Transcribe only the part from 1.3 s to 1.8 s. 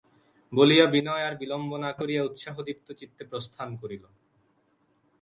বিলম্ব